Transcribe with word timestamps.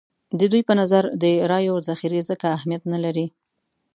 د 0.39 0.41
دوی 0.51 0.61
په 0.69 0.73
نظر 0.79 1.03
د 1.21 1.25
رایو 1.51 1.75
ذخیرې 1.87 2.21
ځکه 2.29 2.45
اهمیت 2.55 2.83
نه 2.93 2.99
لري. 3.05 3.25